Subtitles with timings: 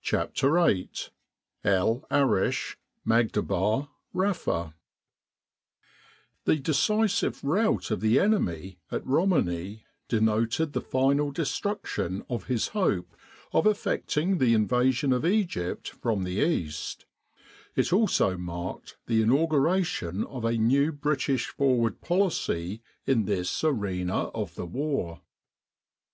[0.00, 0.88] CHAPTER VIII
[1.64, 4.74] EL ARISH MAGHDABA RAFA
[6.46, 12.68] THE decisive rout of the enemy at Roman i denoted the final destruction of his
[12.68, 13.14] hope
[13.52, 17.04] of effecting the in vasion of Egypt from the east;
[17.76, 24.54] it also marked the inauguration of a new British forward policy in this arena of
[24.54, 25.20] the war.